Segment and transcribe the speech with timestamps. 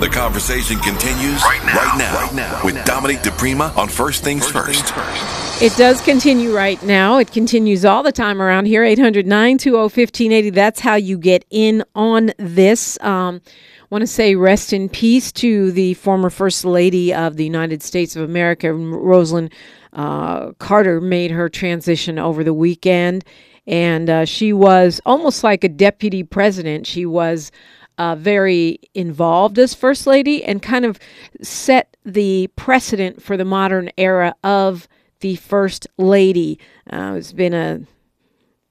[0.00, 4.50] The conversation continues right now, right now, right now with Dominique DePrima on First Things
[4.50, 4.86] First.
[4.86, 5.62] Things first.
[5.62, 7.18] It does continue right now.
[7.18, 8.82] It continues all the time around here.
[8.82, 10.50] 800 920 1580.
[10.50, 12.98] That's how you get in on this.
[13.02, 13.42] Um,
[13.90, 18.16] want to say rest in peace to the former First Lady of the United States
[18.16, 19.52] of America, Rosalynn
[19.92, 23.22] uh, Carter, made her transition over the weekend.
[23.66, 26.86] And uh, she was almost like a deputy president.
[26.86, 27.52] She was
[28.00, 30.98] uh, very involved as First Lady and kind of
[31.42, 34.88] set the precedent for the modern era of
[35.20, 36.58] the First Lady.
[36.90, 37.82] Uh, it's been a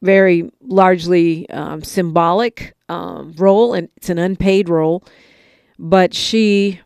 [0.01, 5.03] very largely um, symbolic um, role, and it's an unpaid role.
[5.77, 6.81] But she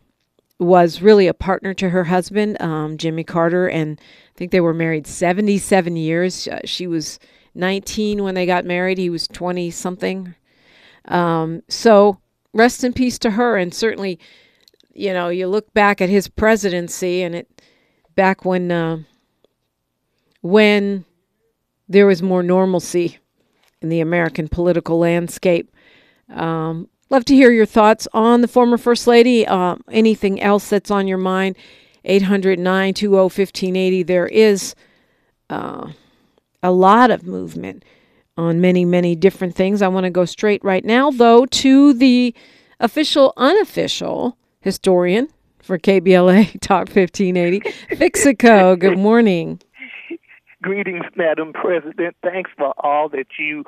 [0.58, 4.74] was really a partner to her husband, um, Jimmy Carter, and I think they were
[4.74, 6.46] married 77 years.
[6.46, 7.18] Uh, she was
[7.54, 10.34] 19 when they got married, he was 20 something.
[11.06, 12.18] Um, so
[12.54, 13.56] rest in peace to her.
[13.56, 14.18] And certainly,
[14.94, 17.62] you know, you look back at his presidency and it
[18.14, 18.98] back when uh,
[20.40, 21.04] when
[21.88, 23.18] there was more normalcy
[23.82, 25.70] in the American political landscape.
[26.30, 29.46] Um, love to hear your thoughts on the former First Lady.
[29.46, 31.56] Uh, anything else that's on your mind?
[32.04, 34.02] 800 920 1580.
[34.02, 34.74] There is
[35.50, 35.90] uh,
[36.62, 37.84] a lot of movement
[38.36, 39.82] on many, many different things.
[39.82, 42.34] I want to go straight right now, though, to the
[42.80, 45.28] official, unofficial historian
[45.60, 47.60] for KBLA Talk 1580,
[47.96, 48.78] Fixico.
[48.78, 49.60] Good morning.
[50.62, 52.16] Greetings, Madam President.
[52.22, 53.64] Thanks for all that you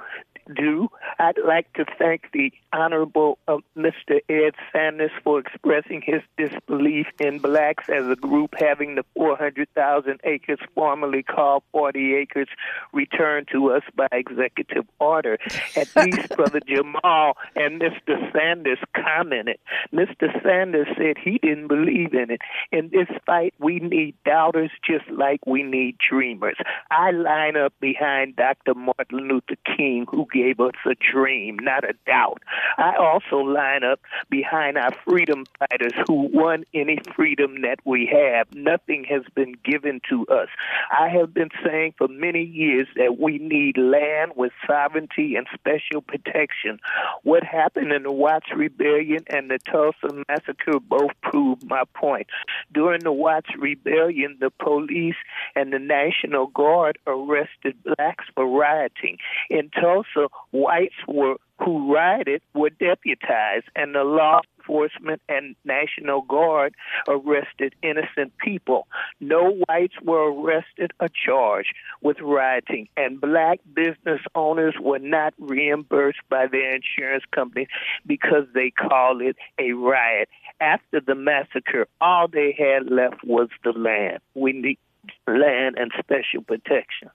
[0.55, 0.89] do.
[1.19, 4.21] I'd like to thank the Honorable uh, Mr.
[4.29, 10.59] Ed Sanders for expressing his disbelief in blacks as a group having the 400,000 acres
[10.75, 12.49] formerly called 40 acres
[12.93, 15.39] returned to us by executive order.
[15.75, 18.33] At least Brother Jamal and Mr.
[18.33, 19.59] Sanders commented.
[19.93, 20.31] Mr.
[20.43, 22.41] Sanders said he didn't believe in it.
[22.73, 26.57] In this fight, we need doubters just like we need dreamers.
[26.91, 28.75] I line up behind Dr.
[28.75, 32.43] Martin Luther King, who gave us a dream, not a doubt.
[32.77, 38.55] I also line up behind our freedom fighters who won any freedom that we have.
[38.55, 40.49] Nothing has been given to us.
[40.91, 46.03] I have been saying for many years that we need land with sovereignty and special
[46.03, 46.81] protection.
[47.23, 52.27] What happened in the Watts Rebellion and the Tulsa Massacre both prove my point.
[52.73, 55.17] During the Watts Rebellion, the police
[55.57, 59.19] and the National Guard arrested blacks for rioting.
[59.51, 66.75] In Tulsa, whites were who rioted were deputized, and the law enforcement and National Guard
[67.09, 68.87] arrested innocent people.
[69.21, 76.21] No whites were arrested or charged with rioting, and black business owners were not reimbursed
[76.29, 77.69] by their insurance companies
[78.07, 80.29] because they called it a riot.
[80.61, 84.21] After the massacre, all they had left was the land.
[84.35, 84.79] We need
[85.27, 87.13] land and special protections.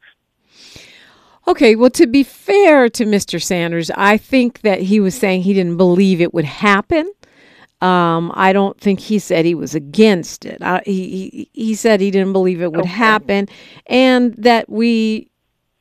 [1.47, 3.41] Okay, well, to be fair to Mr.
[3.41, 7.11] Sanders, I think that he was saying he didn't believe it would happen.
[7.81, 10.61] Um, I don't think he said he was against it.
[10.61, 12.89] I, he, he said he didn't believe it would okay.
[12.89, 13.49] happen,
[13.87, 15.31] and that we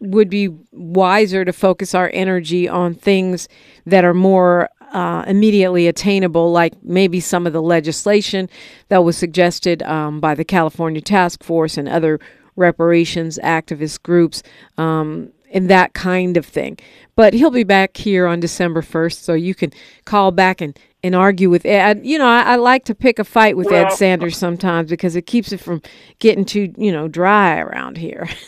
[0.00, 3.48] would be wiser to focus our energy on things
[3.84, 8.48] that are more uh, immediately attainable, like maybe some of the legislation
[8.88, 12.20] that was suggested um, by the California Task Force and other
[12.56, 14.42] reparations activist groups.
[14.76, 16.78] Um, and that kind of thing.
[17.16, 19.72] But he'll be back here on December 1st, so you can
[20.04, 22.00] call back and, and argue with Ed.
[22.04, 25.16] You know, I, I like to pick a fight with well, Ed Sanders sometimes because
[25.16, 25.82] it keeps it from
[26.18, 28.28] getting too, you know, dry around here.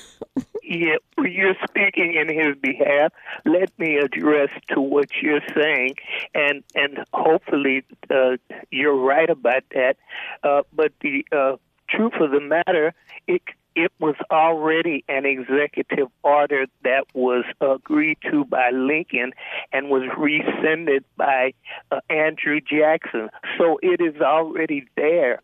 [0.72, 3.12] yeah, you're speaking in his behalf.
[3.44, 5.96] Let me address to what you're saying,
[6.34, 8.38] and and hopefully uh,
[8.70, 9.96] you're right about that.
[10.42, 11.56] Uh, but the uh,
[11.90, 12.94] truth of the matter,
[13.26, 13.42] it
[13.74, 19.32] it was already an executive order that was agreed to by Lincoln
[19.72, 21.54] and was rescinded by
[21.90, 23.30] uh, Andrew Jackson.
[23.58, 25.42] So it is already there.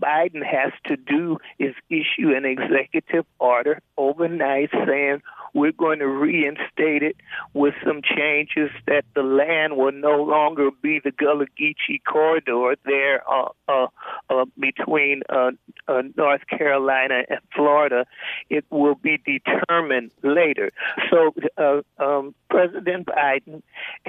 [0.00, 5.22] Biden has to do is issue an executive order overnight saying
[5.52, 7.16] we're going to reinstate it
[7.54, 13.22] with some changes that the land will no longer be the Gullah Geechee corridor there
[13.28, 13.86] uh, uh,
[14.28, 15.50] uh, between uh,
[15.88, 18.06] uh, North Carolina and Florida.
[18.48, 20.70] It will be determined later.
[21.10, 23.62] So uh, um, President Biden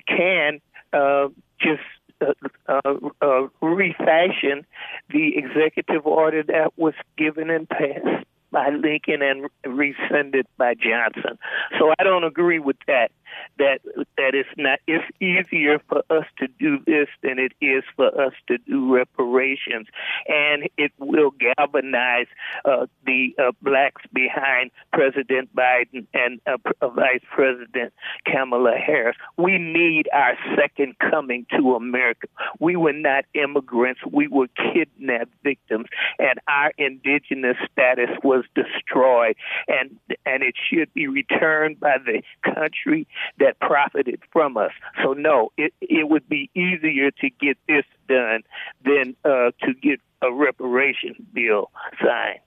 [0.08, 0.62] can
[0.94, 1.30] uh,
[1.60, 1.82] just
[2.22, 2.34] uh,
[2.68, 4.66] uh, uh, refashion
[5.10, 11.38] the executive order that was given and passed by Lincoln and rescinded by Johnson.
[11.80, 13.12] So I don't agree with that.
[13.58, 13.82] That
[14.18, 18.34] that it's not it's easier for us to do this than it is for us
[18.48, 19.88] to do reparations,
[20.28, 22.28] and it will galvanize
[22.66, 26.58] uh, the uh, blacks behind President Biden and uh,
[26.90, 27.94] Vice President
[28.26, 29.18] Kamala Harris.
[29.38, 32.28] We need our second coming to America.
[32.60, 35.88] We were not immigrants; we were kidnapped victims,
[36.20, 39.36] and our indigenous status was destroyed,
[39.68, 43.08] and and it should be returned by the country
[43.40, 44.72] that profited from us.
[45.04, 48.44] So no, it it would be easier to get this done
[48.84, 52.40] than uh, to get a reparation bill signed.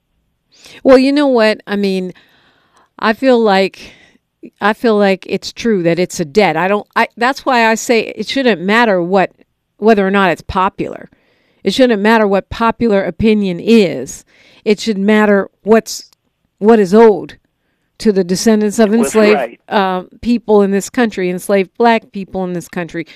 [0.82, 1.60] Well, you know what?
[1.66, 2.12] I mean,
[2.98, 3.92] I feel like
[4.60, 6.56] I feel like it's true that it's a debt.
[6.56, 9.32] I don't I that's why I say it shouldn't matter what
[9.78, 11.10] whether or not it's popular.
[11.62, 14.24] It shouldn't matter what popular opinion is.
[14.64, 16.10] It should matter what's
[16.58, 17.38] what is owed
[17.98, 19.60] to the descendants of enslaved right.
[19.68, 23.06] uh, people in this country, enslaved black people in this country.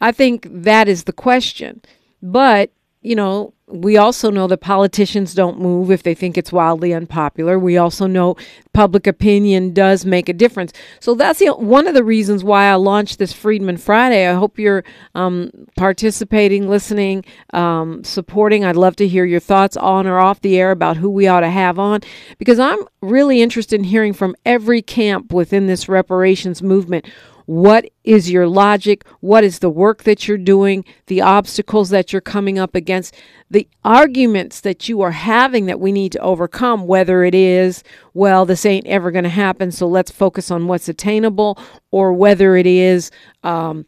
[0.00, 1.82] I think that is the question.
[2.22, 2.70] But,
[3.06, 7.56] you know, we also know that politicians don't move if they think it's wildly unpopular.
[7.56, 8.34] We also know
[8.72, 10.72] public opinion does make a difference.
[10.98, 14.26] So that's the, one of the reasons why I launched this Freedman Friday.
[14.26, 14.82] I hope you're
[15.14, 18.64] um, participating, listening, um, supporting.
[18.64, 21.40] I'd love to hear your thoughts on or off the air about who we ought
[21.40, 22.00] to have on
[22.38, 27.06] because I'm really interested in hearing from every camp within this reparations movement
[27.46, 29.04] what is your logic?
[29.20, 30.84] What is the work that you're doing?
[31.06, 33.14] The obstacles that you're coming up against?
[33.50, 37.84] The arguments that you are having that we need to overcome, whether it is,
[38.14, 41.58] well, this ain't ever going to happen, so let's focus on what's attainable,
[41.92, 43.12] or whether it is,
[43.44, 43.86] um,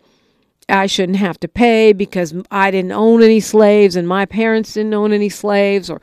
[0.69, 4.94] I shouldn't have to pay because I didn't own any slaves and my parents didn't
[4.94, 6.00] own any slaves, or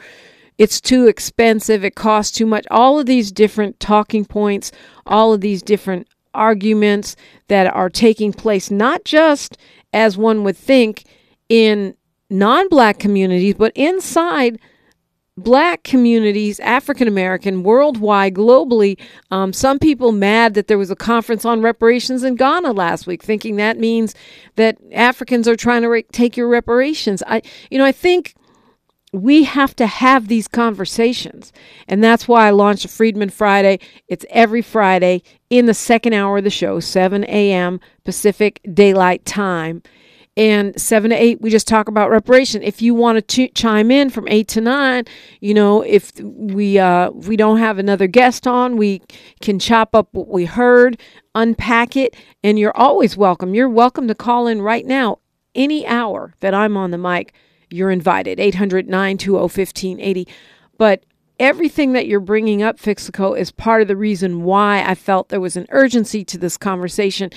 [0.58, 2.66] it's too expensive, it costs too much.
[2.72, 4.72] All of these different talking points,
[5.06, 7.16] all of these different arguments
[7.48, 9.58] that are taking place, not just
[9.94, 11.06] as one would think
[11.50, 11.96] in
[12.30, 14.60] non black communities, but inside
[15.38, 18.98] black communities, African American, worldwide, globally.
[19.32, 23.22] Um, some people mad that there was a conference on reparations in Ghana last week,
[23.22, 24.16] thinking that means
[24.56, 27.22] that Africans are trying to re- take your reparations.
[27.28, 28.36] I, you know, I think
[29.16, 31.54] we have to have these conversations.
[31.88, 33.80] And that's why I launched a Freedman Friday.
[34.08, 37.80] It's every Friday in the second hour of the show, 7 a.m.
[38.04, 39.82] Pacific Daylight Time.
[40.38, 42.62] And 7 to 8, we just talk about reparation.
[42.62, 45.06] If you want to ch- chime in from 8 to 9,
[45.40, 49.02] you know, if we, uh, we don't have another guest on, we
[49.40, 51.00] can chop up what we heard,
[51.36, 53.54] unpack it, and you're always welcome.
[53.54, 55.20] You're welcome to call in right now,
[55.54, 57.34] any hour that I'm on the mic
[57.70, 58.40] you're invited.
[58.40, 60.28] 800 920 1580.
[60.78, 61.06] But
[61.40, 65.42] everything that you're bringing up, Fixico, is part of the reason why I felt there
[65.42, 67.30] was an urgency to this conversation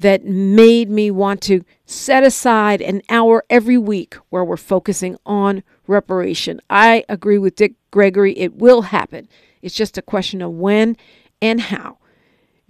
[0.00, 5.62] that made me want to set aside an hour every week where we're focusing on
[5.86, 6.60] reparation.
[6.70, 8.36] I agree with Dick Gregory.
[8.38, 9.28] It will happen.
[9.60, 10.96] It's just a question of when
[11.42, 11.98] and how.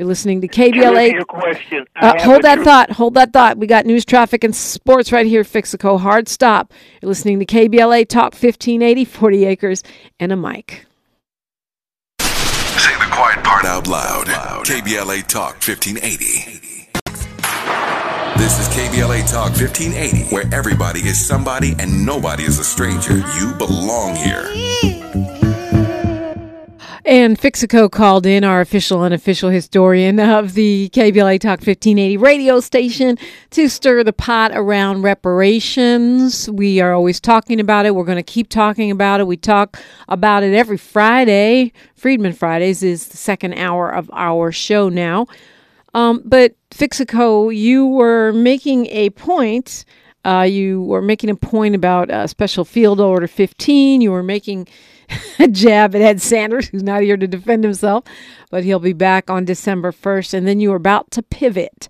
[0.00, 1.26] You're listening to KBLA.
[1.26, 1.84] Question.
[1.94, 2.90] Uh, hold that thought.
[2.90, 3.58] Hold that thought.
[3.58, 6.00] We got news, traffic, and sports right here, Fixico.
[6.00, 6.72] Hard stop.
[7.02, 9.82] You're listening to KBLA Talk 1580, 40 acres,
[10.18, 10.86] and a mic.
[12.18, 14.26] Say the quiet part out loud.
[14.64, 16.88] KBLA Talk 1580.
[18.38, 23.18] This is KBLA Talk 1580, where everybody is somebody and nobody is a stranger.
[23.38, 24.99] You belong here.
[27.10, 32.60] And Fixico called in, our official and unofficial historian of the KBLA Talk 1580 radio
[32.60, 33.18] station,
[33.50, 36.48] to stir the pot around reparations.
[36.48, 37.96] We are always talking about it.
[37.96, 39.26] We're going to keep talking about it.
[39.26, 39.76] We talk
[40.08, 41.72] about it every Friday.
[41.96, 45.26] Freedman Fridays is the second hour of our show now.
[45.94, 49.84] Um, but Fixico, you were making a point.
[50.24, 54.00] Uh, you were making a point about uh, Special Field Order 15.
[54.00, 54.68] You were making
[55.52, 58.04] jab at Ed Sanders, who's not here to defend himself,
[58.50, 60.34] but he'll be back on December 1st.
[60.34, 61.88] And then you are about to pivot.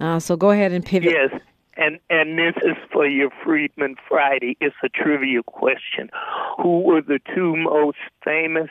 [0.00, 1.12] Uh, so go ahead and pivot.
[1.12, 1.40] Yes.
[1.76, 4.58] And and this is for your Freedman Friday.
[4.60, 6.10] It's a trivia question.
[6.58, 8.68] Who were the two most famous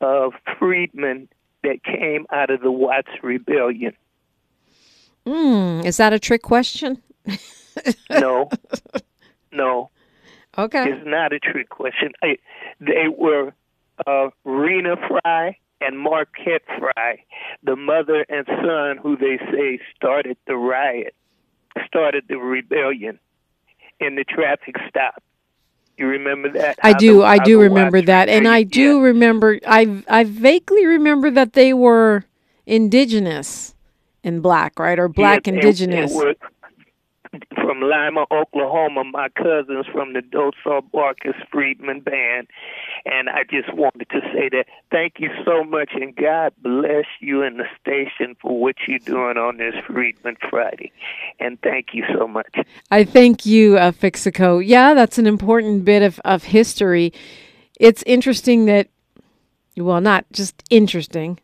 [0.00, 1.28] uh, freedmen
[1.62, 3.92] that came out of the Watts Rebellion?
[5.24, 7.00] Mm, is that a trick question?
[8.10, 8.50] no,
[9.52, 9.90] no.
[10.58, 10.90] Okay.
[10.90, 12.12] It's not a trick question.
[12.22, 12.38] I,
[12.80, 13.52] they were
[14.06, 17.24] uh, Rena Frye and Marquette Frye,
[17.62, 21.14] the mother and son who they say started the riot,
[21.86, 23.18] started the rebellion
[24.00, 25.22] in the traffic stop.
[25.98, 26.78] You remember that?
[26.82, 27.22] I do.
[27.22, 29.04] I do remember that, and I do yeah.
[29.04, 29.58] remember.
[29.66, 32.24] I I vaguely remember that they were
[32.66, 33.74] indigenous
[34.22, 34.98] and black, right?
[34.98, 36.12] Or black Yes, indigenous.
[36.12, 36.34] and we're
[37.54, 42.48] from Lima, Oklahoma, my cousins from the Dosar Barkus Freedman Band.
[43.04, 47.42] And I just wanted to say that thank you so much, and God bless you
[47.42, 50.92] and the station for what you're doing on this Freedman Friday.
[51.40, 52.54] And thank you so much.
[52.90, 54.64] I thank you, uh, Fixico.
[54.64, 57.12] Yeah, that's an important bit of, of history.
[57.78, 58.88] It's interesting that,
[59.76, 61.38] well, not just interesting.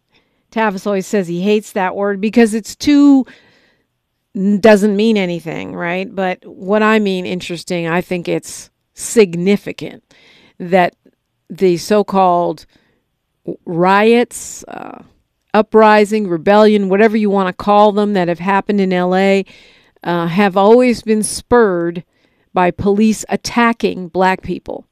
[0.50, 3.26] Tavis always says he hates that word because it's too
[4.34, 6.12] doesn't mean anything, right?
[6.12, 10.04] But what I mean interesting, I think it's significant
[10.58, 10.96] that
[11.50, 12.66] the so-called
[13.66, 15.02] riots, uh,
[15.52, 19.42] uprising, rebellion, whatever you want to call them, that have happened in LA,
[20.02, 22.04] uh, have always been spurred
[22.52, 24.86] by police attacking black people.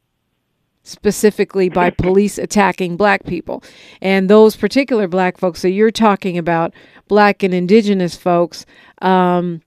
[0.82, 3.62] Specifically, by police attacking black people.
[4.00, 6.72] And those particular black folks that you're talking about,
[7.06, 8.64] black and indigenous folks,
[9.00, 9.62] um,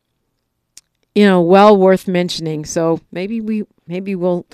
[1.16, 2.66] you know, well worth mentioning.
[2.66, 4.46] So maybe we, maybe we'll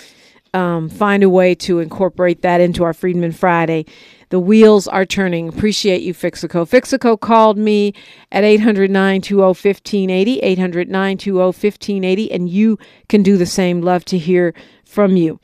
[0.53, 3.85] um, find a way to incorporate that into our Freedman Friday.
[4.29, 5.47] The wheels are turning.
[5.47, 6.67] Appreciate you, Fixico.
[6.67, 7.93] Fixico called me
[8.31, 13.81] at 800 920 1580, 800 920 1580, and you can do the same.
[13.81, 14.53] Love to hear
[14.85, 15.39] from you.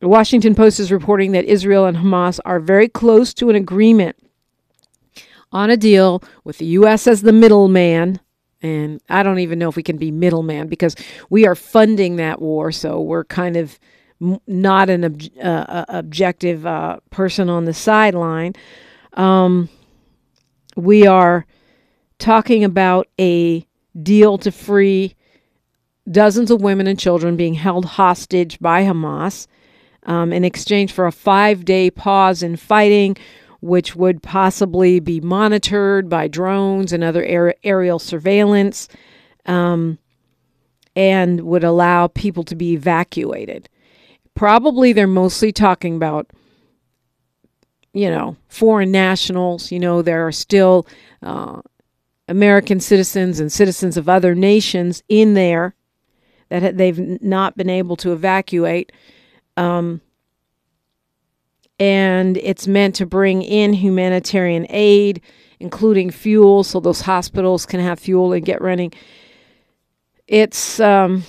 [0.00, 4.16] The Washington Post is reporting that Israel and Hamas are very close to an agreement
[5.50, 7.06] on a deal with the U.S.
[7.06, 8.20] as the middleman.
[8.64, 10.96] And I don't even know if we can be middleman because
[11.28, 12.72] we are funding that war.
[12.72, 13.78] So we're kind of
[14.46, 18.54] not an ob- uh, uh, objective uh, person on the sideline.
[19.12, 19.68] Um,
[20.76, 21.44] we are
[22.18, 23.66] talking about a
[24.02, 25.14] deal to free
[26.10, 29.46] dozens of women and children being held hostage by Hamas
[30.04, 33.16] um, in exchange for a five day pause in fighting,
[33.64, 38.88] which would possibly be monitored by drones and other aer- aerial surveillance,
[39.46, 39.98] um,
[40.94, 43.70] and would allow people to be evacuated.
[44.34, 46.30] Probably they're mostly talking about,
[47.94, 49.72] you know, foreign nationals.
[49.72, 50.86] You know, there are still
[51.22, 51.62] uh,
[52.28, 55.74] American citizens and citizens of other nations in there
[56.50, 58.92] that they've not been able to evacuate.
[59.56, 60.02] Um,
[61.84, 65.20] and it's meant to bring in humanitarian aid,
[65.60, 68.90] including fuel, so those hospitals can have fuel and get running.
[70.26, 71.24] It's um,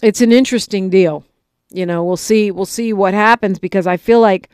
[0.00, 1.24] it's an interesting deal.
[1.70, 4.48] You know, we'll see we'll see what happens because I feel like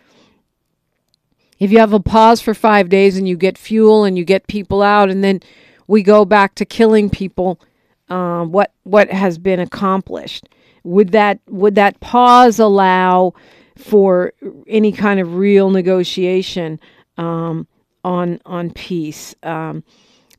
[1.59, 4.47] if you have a pause for five days and you get fuel and you get
[4.47, 5.41] people out, and then
[5.87, 7.61] we go back to killing people,
[8.09, 10.49] uh, what what has been accomplished?
[10.83, 13.35] Would that would that pause allow
[13.83, 14.33] for
[14.67, 16.79] any kind of real negotiation
[17.19, 17.67] um,
[18.05, 19.35] on on peace?
[19.43, 19.85] Um,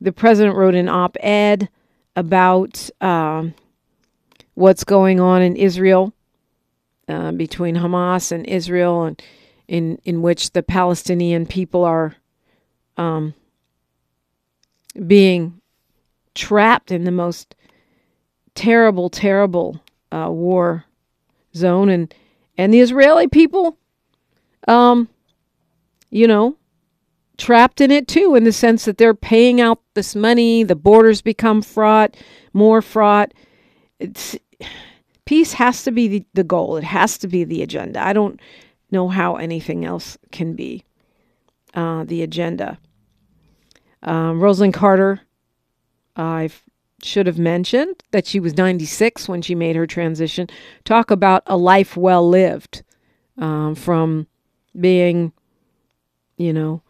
[0.00, 1.68] the president wrote an op-ed
[2.16, 3.54] about um,
[4.54, 6.12] what's going on in Israel
[7.08, 9.22] uh, between Hamas and Israel, and
[9.68, 12.14] in in which the Palestinian people are
[12.96, 13.34] um,
[15.06, 15.60] being
[16.34, 17.54] trapped in the most
[18.54, 19.80] terrible, terrible
[20.12, 20.84] uh, war
[21.54, 22.14] zone, and
[22.56, 23.78] and the Israeli people,
[24.68, 25.08] um,
[26.10, 26.56] you know,
[27.36, 30.62] trapped in it too, in the sense that they're paying out this money.
[30.62, 32.16] The borders become fraught,
[32.52, 33.32] more fraught.
[33.98, 34.36] It's
[35.24, 36.76] peace has to be the, the goal.
[36.76, 38.04] It has to be the agenda.
[38.04, 38.40] I don't
[38.90, 40.84] know how anything else can be
[41.74, 42.78] uh, the agenda.
[44.02, 45.20] Um, Rosalynn Carter,
[46.14, 46.50] I
[47.04, 50.48] should have mentioned that she was 96 when she made her transition.
[50.84, 52.82] Talk about a life well lived
[53.38, 54.26] um, from
[54.78, 55.32] being,
[56.36, 56.82] you know,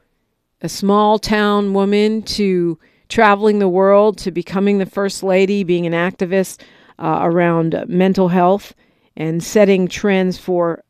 [0.63, 2.79] a small town woman to
[3.09, 6.61] traveling the world to becoming the first lady, being an activist
[6.99, 8.75] uh, around mental health
[9.17, 10.83] and setting trends for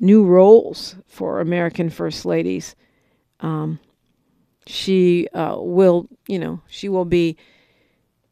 [0.00, 2.74] new roles for American first ladies.
[3.40, 3.80] Um,
[4.66, 7.36] she uh, will, you know, she will be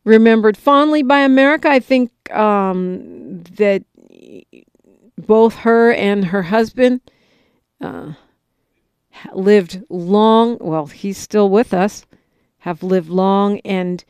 [0.06, 1.68] remembered fondly by America.
[1.68, 3.84] I think um, that
[5.18, 7.00] both her and her husband
[7.80, 8.12] uh,
[9.34, 10.56] lived long.
[10.60, 12.06] Well, he's still with us.
[12.58, 14.02] Have lived long and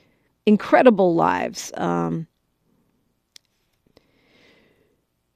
[0.45, 1.73] incredible lives.
[1.77, 2.27] Um,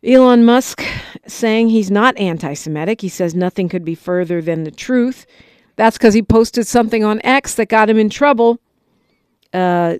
[0.04, 0.82] Elon Musk
[1.26, 3.00] saying he's not anti Semitic.
[3.00, 5.26] He says nothing could be further than the truth.
[5.76, 8.60] That's because he posted something on X that got him in trouble.
[9.52, 9.96] Uh,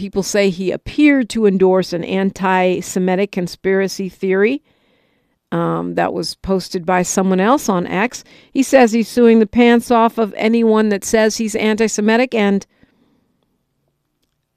[0.00, 4.62] people say he appeared to endorse an anti Semitic conspiracy theory.
[5.52, 8.24] um, that was posted by someone else on X.
[8.50, 12.66] He says he's suing the pants off of anyone that says he's anti Semitic, and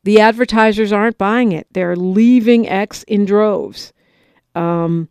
[0.05, 1.67] the advertisers aren't buying it.
[1.71, 3.91] They're leaving X in droves.
[4.55, 5.09] Um,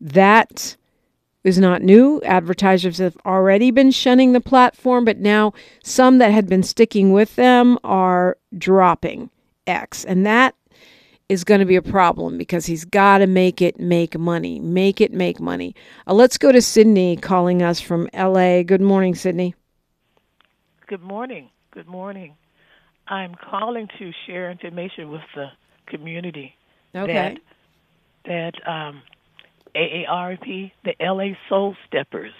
[0.00, 0.76] that
[1.44, 2.20] is not new.
[2.24, 5.52] Advertisers have already been shunning the platform, but now
[5.84, 9.30] some that had been sticking with them are dropping
[9.66, 10.04] X.
[10.04, 10.54] And that
[11.28, 14.60] is going to be a problem because he's got to make it make money.
[14.60, 15.74] Make it make money.
[16.06, 18.62] Uh, let's go to Sydney calling us from LA.
[18.62, 19.54] Good morning, Sydney.
[20.86, 21.50] Good morning.
[21.70, 22.34] Good morning.
[23.08, 25.46] I'm calling to share information with the
[25.86, 26.54] community
[26.94, 27.12] okay.
[27.12, 27.38] that
[28.26, 29.02] that um,
[29.74, 32.32] AARP, the LA Soul Steppers,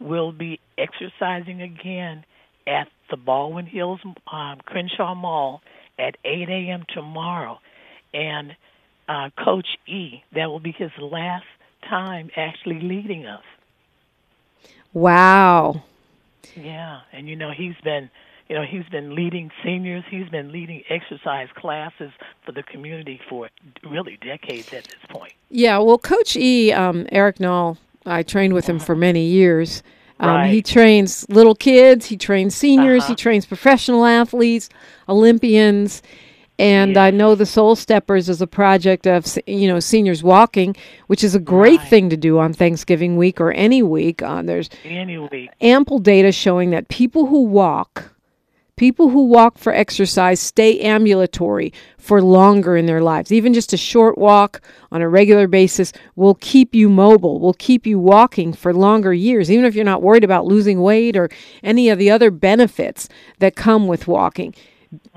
[0.00, 2.24] will be exercising again
[2.66, 4.00] at the Baldwin Hills
[4.32, 5.60] um, Crenshaw Mall
[5.98, 6.84] at 8 a.m.
[6.92, 7.58] tomorrow,
[8.14, 8.56] and
[9.08, 11.46] uh, Coach E, that will be his last
[11.88, 13.44] time actually leading us.
[14.92, 15.82] Wow.
[16.56, 18.10] Yeah, and you know he's been
[18.48, 22.10] you know, he's been leading seniors, he's been leading exercise classes
[22.44, 23.50] for the community for
[23.84, 25.32] really decades at this point.
[25.50, 27.76] Yeah, well, Coach E, um, Eric Null,
[28.06, 29.82] I trained with him for many years.
[30.20, 30.50] Um, Right.
[30.52, 33.12] He trains little kids, he trains seniors, Uh-huh.
[33.12, 34.68] he trains professional athletes,
[35.08, 36.02] Olympians.
[36.60, 37.04] And Yeah.
[37.04, 40.74] I know the Soul Steppers is a project of you know seniors walking,
[41.06, 41.88] which is a great Right.
[41.88, 44.22] thing to do on Thanksgiving week or any week.
[44.22, 48.12] Uh, there's Anyway, ample data showing that people who walk,
[48.78, 53.30] people who walk for exercise stay ambulatory for longer in their lives.
[53.30, 57.86] Even just a short walk on a regular basis will keep you mobile, will keep
[57.86, 61.28] you walking for longer years, even if you're not worried about losing weight or
[61.62, 63.08] any of the other benefits
[63.40, 64.54] that come with walking.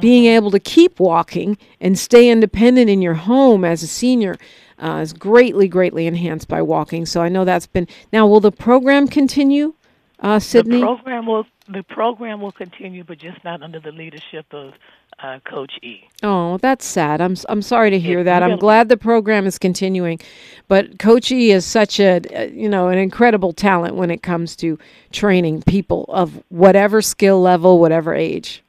[0.02, 4.36] Being able to keep walking and stay independent in your home as a senior
[4.80, 7.06] uh, is greatly, greatly enhanced by walking.
[7.06, 7.88] So I know that's been.
[8.12, 9.76] Now, will the program continue,
[10.20, 10.82] uh, Sydney?
[10.82, 14.74] the program will the program will continue, but just not under the leadership of
[15.20, 16.02] uh, Coach E.
[16.24, 17.22] Oh, that's sad.
[17.22, 18.44] I'm I'm sorry to hear It that.
[18.44, 20.20] I'm glad the program is continuing,
[20.68, 24.56] but Coach E is such a uh, you know an incredible talent when it comes
[24.58, 24.80] to
[25.12, 28.64] training people of whatever skill level, whatever age.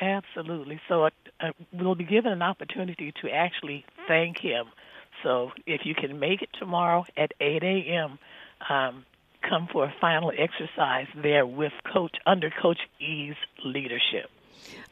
[0.00, 0.80] Absolutely.
[0.88, 4.66] So uh, uh, we'll be given an opportunity to actually thank him.
[5.22, 8.18] So if you can make it tomorrow at 8 a.m.,
[8.68, 9.04] um,
[9.48, 14.30] come for a final exercise there with Coach under Coach E's leadership.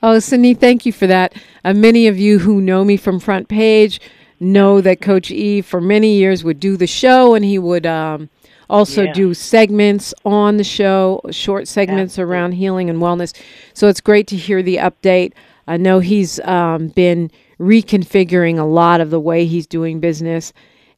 [0.02, 1.34] Oh, Sydney, thank you for that.
[1.64, 4.00] Uh, many of you who know me from Front Page
[4.40, 8.28] know that Coach E for many years would do the show, and he would um,
[8.68, 9.12] also Yeah.
[9.12, 12.32] do segments on the show, short segments Absolutely.
[12.34, 13.34] around healing and wellness.
[13.72, 15.32] So it's great to hear the update.
[15.66, 20.52] I know he's um, been reconfiguring a lot of the way he's doing business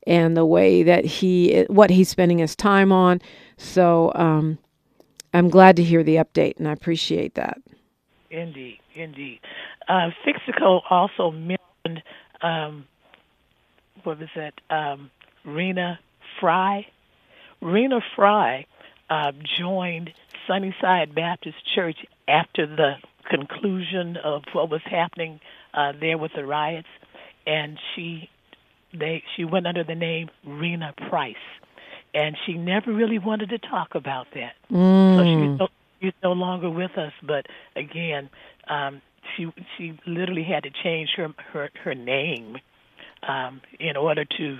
[0.06, 3.20] and the way that he what he's spending his time on.
[3.56, 4.58] So um,
[5.32, 7.58] I'm glad to hear the update, and I appreciate that.
[8.30, 9.40] Indeed, indeed.
[9.88, 12.02] Uh, Fixico also mentioned,
[12.42, 12.86] um,
[14.02, 15.10] what was that, um,
[15.44, 15.98] Rena
[16.40, 16.86] Frye.
[17.62, 18.66] Rena Frye
[19.08, 20.10] uh, joined
[20.46, 22.94] Sunnyside Baptist Church after the
[23.28, 25.40] conclusion of what was happening
[25.74, 26.88] uh, there with the riots,
[27.46, 28.28] and she
[28.92, 31.34] they she went under the name Rena Price,
[32.16, 34.54] and she never really wanted to talk about that.
[34.70, 35.68] So she's no,
[36.00, 37.12] she's no longer with us.
[37.22, 38.30] But again,
[38.68, 39.02] um,
[39.36, 42.56] she she literally had to change her her her name
[43.28, 44.58] um, in order to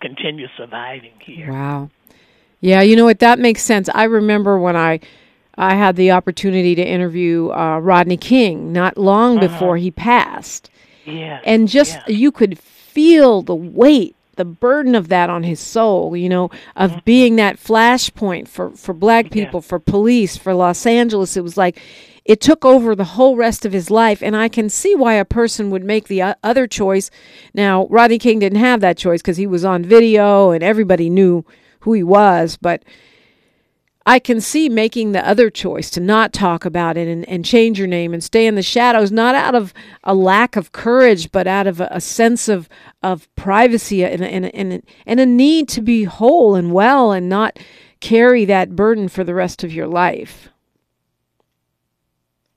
[0.00, 1.52] continue surviving here.
[1.52, 1.90] Wow.
[2.60, 3.20] Yeah, you know what?
[3.20, 3.88] That makes sense.
[3.94, 4.98] I remember when I
[5.56, 10.68] I had the opportunity to interview uh, Rodney King not long before he passed,
[11.04, 12.14] Yeah, and just yeah.
[12.16, 16.16] you could feel the weight, the burden of that on his soul.
[16.16, 19.38] You know, of being that flashpoint for for Black Mm-hmm.
[19.38, 19.44] Yeah.
[19.46, 21.36] people, for police, for Los Angeles.
[21.36, 21.78] It was like
[22.24, 25.24] it took over the whole rest of his life, and I can see why a
[25.24, 27.10] person would make the other choice.
[27.54, 31.44] Now, Rodney King didn't have that choice because he was on video and everybody knew
[31.80, 32.82] who he was, but
[34.08, 37.76] I can see making the other choice to not talk about it and, and change
[37.78, 41.48] your name and stay in the shadows, not out of a lack of courage, but
[41.48, 42.68] out of a, a sense of,
[43.02, 47.58] of privacy and, and, and, and a need to be whole and well and not
[48.00, 50.50] carry that burden for the rest of your life.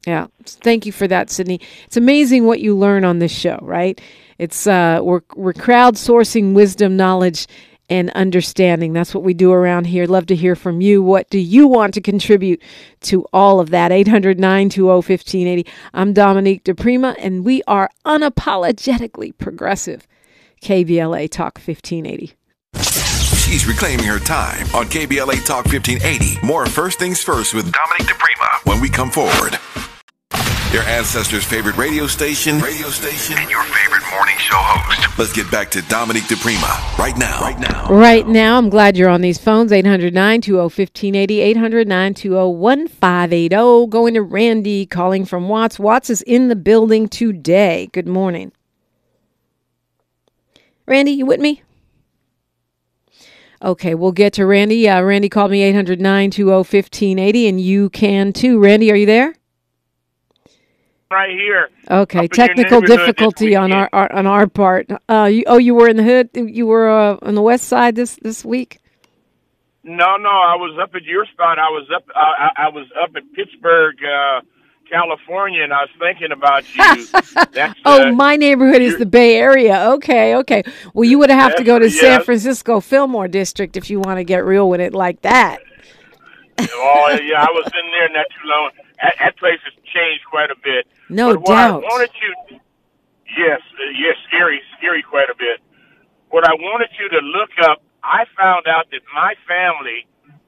[0.05, 1.59] Yeah, thank you for that, Sydney.
[1.85, 3.99] It's amazing what you learn on this show, right?
[4.38, 7.47] It's uh, we're we're crowdsourcing wisdom, knowledge,
[7.89, 8.93] and understanding.
[8.93, 10.06] That's what we do around here.
[10.06, 11.02] Love to hear from you.
[11.02, 12.62] What do you want to contribute
[13.02, 13.91] to all of that?
[13.91, 15.65] 800 920 1580.
[15.93, 20.08] I'm Dominique DePrima, and we are unapologetically progressive.
[20.62, 22.34] KBLA Talk 1580.
[23.49, 26.45] She's reclaiming her time on KBLA Talk 1580.
[26.45, 29.58] More First Things First with Dominique DePrima when we come forward.
[30.71, 35.17] Your ancestors' favorite radio station, radio station, and your favorite morning show host.
[35.17, 37.41] Let's get back to Dominique DePrima right now.
[37.41, 37.88] Right now.
[37.89, 43.88] Right now, I'm glad you're on these phones 800 920 1580, 800 920 1580.
[43.88, 45.79] Going to Randy calling from Watts.
[45.79, 47.89] Watts is in the building today.
[47.91, 48.51] Good morning.
[50.86, 51.63] Randy, you with me?
[53.63, 54.88] Okay, we'll get to Randy.
[54.88, 58.60] Uh, Randy called me 800 920 1580, and you can too.
[58.60, 59.34] Randy, are you there?
[61.12, 61.69] Right here.
[61.89, 64.89] Okay, Up in your technical difficulty on our, our on our part.
[65.10, 66.30] Uh, you, oh, you were in the hood.
[66.34, 68.80] You were uh, on the west side this this week.
[69.84, 71.58] No, no, I was up at your spot.
[71.58, 72.04] I was up.
[72.15, 74.41] I, I was up at Pittsburgh, uh,
[74.89, 77.06] California, and I was thinking about you.
[77.54, 79.89] That's Oh, uh, my neighborhood is the Bay Area.
[79.93, 80.62] Okay, okay.
[80.93, 82.24] Well, you would have to go to Yes, San.
[82.24, 85.60] Francisco Fillmore District if you want to get real with it like that.
[86.60, 88.72] Oh yeah, I was in there not too long.
[89.01, 90.88] That, that place has changed quite a bit.
[91.09, 91.83] No but what doubt.
[91.83, 92.59] I wanted you,
[93.38, 93.62] yes,
[93.97, 95.62] yes, scary, scary quite a bit.
[96.29, 100.05] What I wanted you to look up, I found out that my family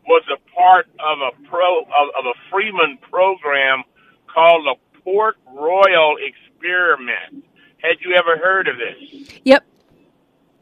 [0.07, 3.83] was a part of a pro of, of a Freeman program
[4.27, 7.45] called the Port Royal Experiment.
[7.81, 9.39] Had you ever heard of this?
[9.43, 9.65] Yep.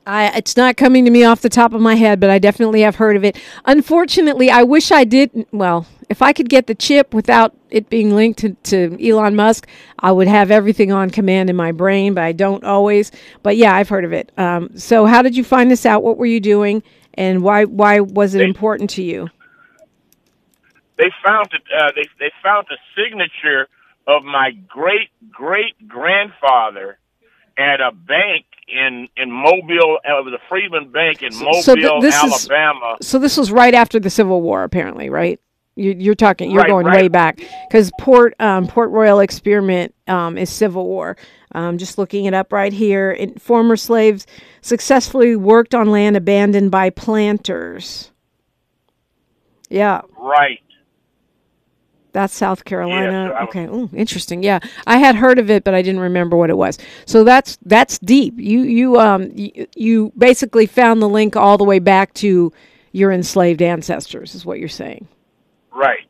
[0.10, 2.82] I, it's not coming to me off the top of my head, but I definitely
[2.82, 3.38] have heard of it.
[3.65, 5.45] Unfortunately, I wish I did.
[5.52, 9.67] Well, if I could get the chip without it being linked to, to Elon Musk,
[10.00, 13.12] I would have everything on command in my brain, but I don't always.
[13.43, 14.32] But yeah, I've heard of it.
[14.38, 16.02] Um, so, how did you find this out?
[16.02, 16.82] What were you doing?
[17.13, 19.30] And why, why was it They- important to you?
[20.98, 21.62] they found it.
[21.74, 23.67] Uh, they they found the signature
[24.08, 26.98] of my great great grandfather
[27.58, 32.16] at a bank in in Mobile, uh, the Freedman Bank in Mobile, so th- this
[32.24, 32.98] is- Alabama.
[33.02, 35.40] So this was right after the Civil War, apparently, right?
[35.76, 36.52] You, you're talking.
[36.52, 37.04] You're Right, going right.
[37.04, 41.16] way back because Port um, Port Royal Experiment um, is Civil War.
[41.54, 43.12] Um, just looking it up right here.
[43.18, 44.28] It, former slaves
[44.62, 48.12] successfully worked on land abandoned by planters.
[49.70, 50.60] Yeah, right.
[52.12, 53.34] That's South Carolina.
[53.34, 54.43] I was- okay, Ooh, interesting.
[54.43, 56.78] Yeah, I had heard of it, but I didn't remember what it was.
[57.06, 58.36] So that's that's deep.
[58.38, 62.52] You you um you, you basically found the link all the way back to
[62.91, 65.08] your enslaved ancestors, is what you're saying.
[65.72, 66.08] Right.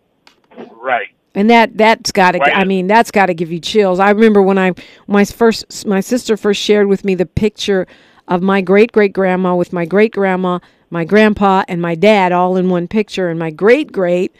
[0.82, 1.08] Right.
[1.36, 2.56] And that that's got to Right.
[2.56, 4.00] I mean that's got to give you chills.
[4.00, 4.74] I remember when I
[5.08, 7.88] my first my sister first shared with me the picture
[8.28, 10.60] of my great great grandma with my great grandma,
[10.90, 14.36] my grandpa and my dad all in one picture and my great great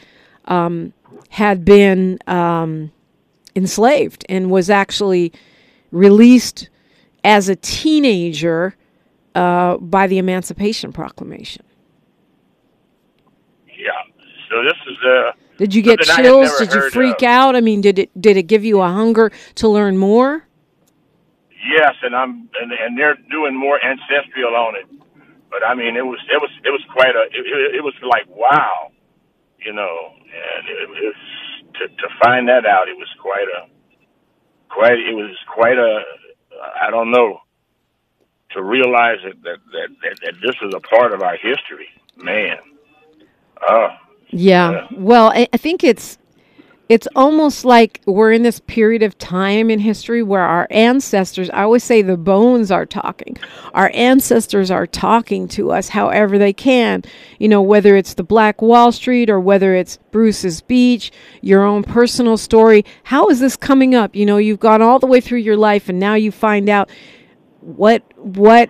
[0.46, 0.92] um,
[1.30, 2.92] had been um,
[3.56, 5.32] enslaved and was actually
[5.90, 6.68] released
[7.24, 8.76] as a teenager
[9.34, 11.64] uh, by the Emancipation Proclamation.
[13.78, 13.90] Yeah.
[14.48, 16.58] So this is uh Did you get Something I had chills?
[16.58, 17.28] Did you freak of.
[17.28, 17.56] out?
[17.56, 20.46] I mean, did it did it give you a hunger to learn more?
[21.70, 24.86] yes, and I'm and, and they're doing more ancestral on it.
[25.50, 28.26] But I mean, it was it was it was quite a it, it was like
[28.28, 28.92] wow,
[29.64, 31.14] you know, and it, was
[31.74, 32.88] to to find that out.
[32.88, 33.68] It was quite a
[34.68, 36.00] quite it was quite a
[36.80, 37.40] I don't know
[38.52, 42.58] to realize that that that, that, that this was a part of our history, man.
[43.68, 43.88] Oh,
[44.30, 44.86] Yeah.
[44.92, 46.18] Well, I, I think it's
[46.90, 51.62] it's almost like we're in this period of time in history where our ancestors, I
[51.62, 53.38] always say the bones are talking.
[53.74, 57.04] Our ancestors are talking to us however they can.
[57.38, 61.84] You know, whether it's the Black Wall Street or whether it's Bruce's Beach, your own
[61.84, 62.84] personal story.
[63.04, 64.16] How is this coming up?
[64.16, 66.90] You know, you've gone all the way through your life and now you find out
[67.60, 68.68] what what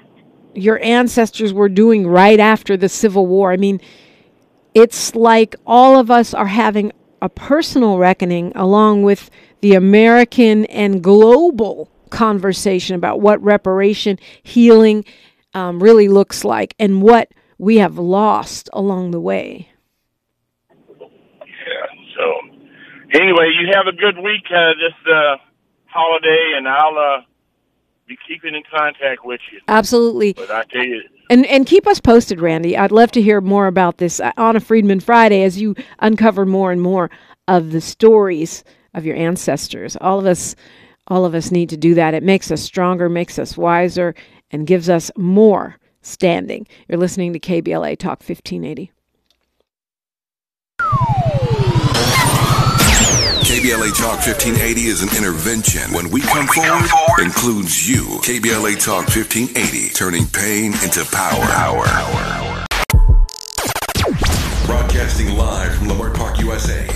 [0.54, 3.50] your ancestors were doing right after the Civil War.
[3.50, 3.80] I mean,
[4.74, 9.30] it's like all of us are having a personal reckoning along with
[9.60, 15.04] the American and global conversation about what reparation healing
[15.54, 19.68] um, really looks like and what we have lost along the way.
[20.88, 21.06] yeah.
[22.16, 22.40] So
[23.12, 25.36] anyway, you have a good week uh, this uh,
[25.86, 27.20] holiday, and I'll uh,
[28.06, 29.60] be keeping in contact with you.
[29.68, 30.32] Absolutely.
[30.32, 32.76] But I tell you, And and keep us posted, Randy.
[32.76, 36.44] I'd love to hear more about this uh, on a Freedman Friday as you uncover
[36.44, 37.08] more and more
[37.46, 38.64] of the stories
[38.94, 39.96] of your ancestors.
[40.00, 40.56] All of us
[41.06, 42.14] all of us need to do that.
[42.14, 44.14] It makes us stronger, makes us wiser,
[44.50, 46.66] and gives us more standing.
[46.88, 48.90] You're listening to KBLA Talk 1580.
[53.50, 55.92] KBLA Talk 1580 is an intervention.
[55.92, 58.04] When we come, forward, includes you.
[58.22, 61.44] KBLA Talk 1580, turning pain into power.
[61.46, 62.39] Power.
[65.00, 66.86] Broadcasting live from Leimert Park, USA.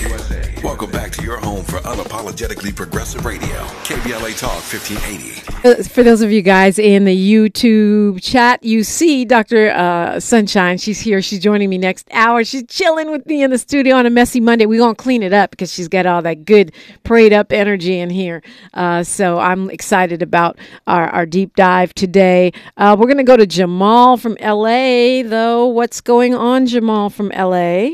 [0.62, 3.49] Welcome back to your home for unapologetically progressive radio.
[3.85, 5.69] KBLA Talk 1580.
[5.69, 9.71] Uh, For those of you guys in the YouTube chat, you see Dr.
[9.71, 10.77] Uh, Sunshine.
[10.77, 11.23] She's here.
[11.23, 12.45] She's joining me next hour.
[12.45, 14.67] She's chilling with me in the studio on a messy Monday.
[14.67, 16.73] We're going to clean it up because she's got all that good
[17.05, 18.43] prayed up energy in here.
[18.75, 22.53] Uh, so I'm excited about our, our deep dive today.
[22.77, 25.67] Uh, we're going to go to Jamal from LA, though.
[25.67, 27.93] What's going on, Jamal from LA?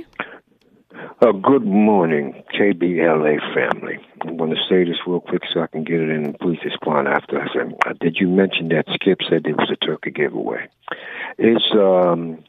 [1.23, 3.99] Uh, good morning, KBLA family.
[4.23, 6.61] I'm going to say this real quick so I can get it in and please
[6.65, 7.39] respond after.
[7.39, 10.69] I said, uh, did you mention that Skip said there was a turkey giveaway?
[11.37, 12.43] It's um,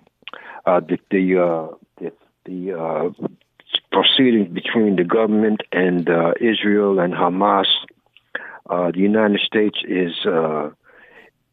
[0.65, 2.13] uh, the the uh, the,
[2.45, 3.27] the uh,
[3.91, 7.67] proceedings between the government and uh, Israel and Hamas.
[8.69, 10.69] Uh, the United States is uh,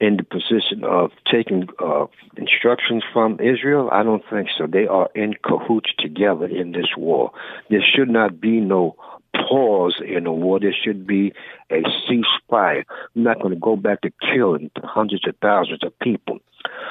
[0.01, 2.07] in the position of taking uh,
[2.37, 3.89] instructions from Israel?
[3.93, 4.67] I don't think so.
[4.67, 7.33] They are in cahoots together in this war.
[7.71, 8.97] There should not be no
[9.35, 10.61] pause in the war.
[10.61, 11.33] There should be
[11.71, 12.85] a ceasefire.
[13.17, 16.41] I'm not going to go back to killing hundreds of thousands of people.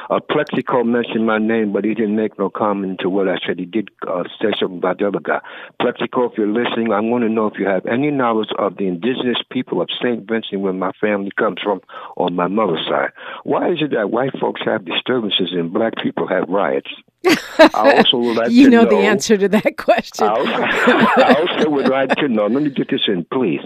[0.10, 3.60] Uh, Plexico mentioned my name, but he didn't make no comment to what I said.
[3.60, 5.40] He did uh, say something about the other guy.
[5.82, 8.88] Plexico, if you're listening, I want to know if you have any knowledge of the
[8.88, 10.28] indigenous people of St.
[10.28, 11.82] Vincent, where my family comes from,
[12.16, 13.12] on my mother's side.
[13.44, 16.90] Why is it that white folks have disturbances and black people have riots?
[17.26, 20.28] I also would like you to know, know the answer to that question.
[20.28, 22.48] I also, I also would like to know.
[22.48, 23.62] Let me get this in, please.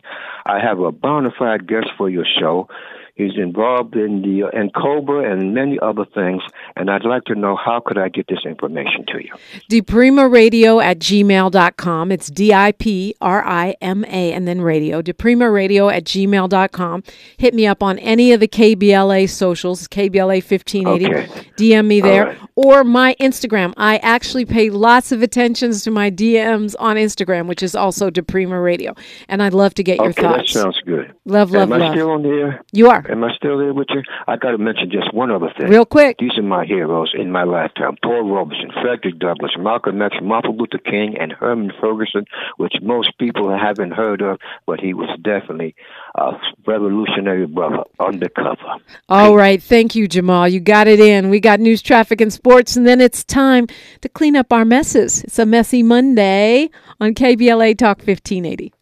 [0.45, 2.67] I have a bona fide guest for your show.
[3.15, 6.41] He's involved in the uh, N'COBRA and many other things,
[6.75, 9.33] and I'd like to know how could I get this information to you?
[9.69, 12.11] DiPrimaRadio at gmail.com.
[12.11, 15.01] It's D I P R I M A and then radio.
[15.01, 17.03] DiPrimaRadio at gmail.com.
[17.37, 21.05] Hit me up on any of the KBLA socials, KBLA 1580.
[21.05, 21.49] Okay.
[21.57, 22.25] DM me there.
[22.27, 22.37] right.
[22.55, 23.73] Or my Instagram.
[23.77, 28.63] I actually pay lots of attentions to my DMs on Instagram, which is also DiPrima
[28.63, 28.93] Radio.
[29.27, 31.13] And I'd love to get your okay, that sounds good.
[31.25, 31.93] Love, love, Am I love.
[31.95, 32.61] still on the air?
[32.71, 33.11] You are.
[33.11, 34.01] Am I still there with you?
[34.27, 35.69] I got to mention just one other thing.
[35.69, 36.17] Real quick.
[36.19, 40.77] These are my heroes in my lifetime: Paul Robeson, Frederick Douglass, Malcolm X, Martin Luther
[40.77, 42.25] King, and Herman Ferguson,
[42.57, 45.75] which most people haven't heard of, but he was definitely
[46.15, 46.31] a
[46.65, 48.77] revolutionary brother undercover.
[49.09, 49.61] All right.
[49.61, 50.47] Thank you, Jamal.
[50.47, 51.29] You got it in.
[51.29, 53.67] We got news, traffic, and sports, and then it's time
[54.01, 55.23] to clean up our messes.
[55.23, 58.73] It's a messy Monday on KBLA Talk 1580.